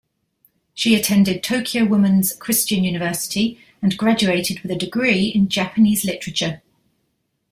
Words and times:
She 0.73 0.95
attended 0.95 1.43
Tokyo 1.43 1.85
Woman's 1.85 2.33
Christian 2.35 2.83
University 2.83 3.59
and 3.83 3.95
graduated 3.95 4.59
with 4.61 4.71
a 4.71 4.75
degree 4.75 5.25
in 5.27 5.47
Japanese 5.47 6.03
literature. 6.03 6.63